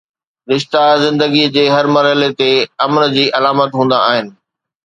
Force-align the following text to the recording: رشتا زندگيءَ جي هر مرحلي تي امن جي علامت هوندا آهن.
رشتا 0.51 0.81
زندگيءَ 1.03 1.51
جي 1.57 1.65
هر 1.75 1.85
مرحلي 1.95 2.29
تي 2.39 2.51
امن 2.85 3.03
جي 3.15 3.25
علامت 3.39 3.71
هوندا 3.79 3.99
آهن. 4.09 4.27